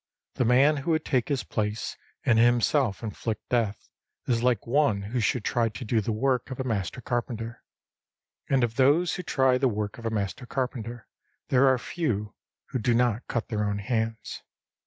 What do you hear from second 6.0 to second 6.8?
the work of a